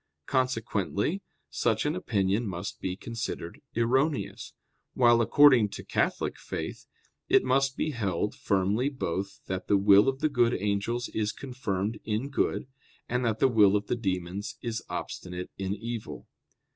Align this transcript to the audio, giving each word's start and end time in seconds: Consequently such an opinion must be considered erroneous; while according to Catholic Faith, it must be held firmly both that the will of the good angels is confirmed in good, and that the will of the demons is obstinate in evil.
Consequently 0.25 1.21
such 1.51 1.85
an 1.85 1.95
opinion 1.95 2.47
must 2.47 2.79
be 2.81 2.95
considered 2.95 3.61
erroneous; 3.75 4.55
while 4.95 5.21
according 5.21 5.69
to 5.69 5.83
Catholic 5.85 6.39
Faith, 6.39 6.87
it 7.29 7.43
must 7.43 7.77
be 7.77 7.91
held 7.91 8.33
firmly 8.33 8.89
both 8.89 9.41
that 9.45 9.67
the 9.67 9.77
will 9.77 10.09
of 10.09 10.17
the 10.19 10.27
good 10.29 10.55
angels 10.59 11.07
is 11.09 11.31
confirmed 11.31 11.99
in 12.03 12.29
good, 12.29 12.65
and 13.07 13.23
that 13.23 13.37
the 13.37 13.47
will 13.47 13.75
of 13.75 13.85
the 13.85 13.95
demons 13.95 14.57
is 14.63 14.81
obstinate 14.89 15.51
in 15.59 15.75
evil. 15.75 16.27